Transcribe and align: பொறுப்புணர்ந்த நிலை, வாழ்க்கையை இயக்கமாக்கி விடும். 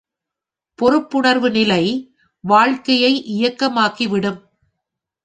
பொறுப்புணர்ந்த 0.79 1.49
நிலை, 1.49 1.83
வாழ்க்கையை 2.43 3.11
இயக்கமாக்கி 3.39 4.07
விடும். 4.09 4.39